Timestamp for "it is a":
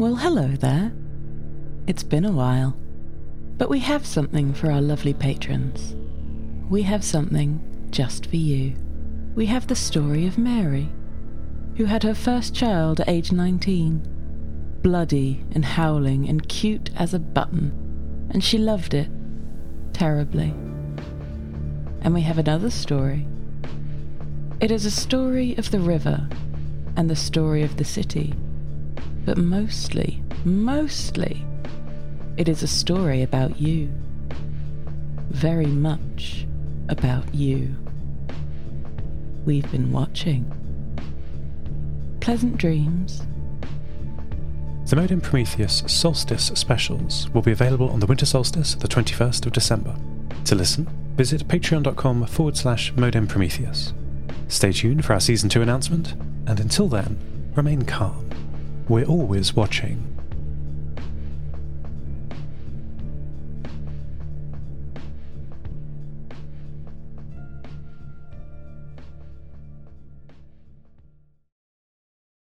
24.62-24.90, 32.36-32.66